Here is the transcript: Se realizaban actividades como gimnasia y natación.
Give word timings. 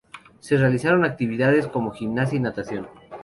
Se 0.39 0.57
realizaban 0.57 1.05
actividades 1.05 1.67
como 1.67 1.91
gimnasia 1.91 2.37
y 2.37 2.39
natación. 2.39 2.87